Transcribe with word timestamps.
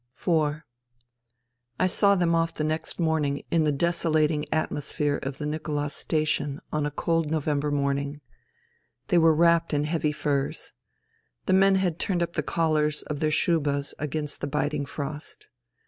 IV 0.19 0.63
I 1.79 1.85
saw 1.85 2.15
them 2.15 2.33
off 2.33 2.59
next 2.59 2.99
morning 2.99 3.43
in 3.51 3.65
the 3.65 3.71
desolating 3.71 4.51
atmosphere 4.51 5.19
of 5.21 5.37
the 5.37 5.45
Nicholas 5.45 5.93
Station 5.93 6.59
on 6.73 6.87
a 6.87 6.89
cold 6.89 7.29
Novem 7.29 7.59
ber 7.59 7.69
morning. 7.69 8.19
They 9.09 9.19
were 9.19 9.35
wrapped 9.35 9.75
in 9.75 9.83
heavy 9.83 10.11
furs. 10.11 10.73
The 11.45 11.53
men 11.53 11.75
had 11.75 11.99
turned 11.99 12.23
up 12.23 12.33
the 12.33 12.41
collars 12.41 13.03
of 13.03 13.19
their 13.19 13.29
shubas 13.29 13.93
against 13.99 14.41
the 14.41 14.47
biting 14.47 14.87
frost. 14.87 15.49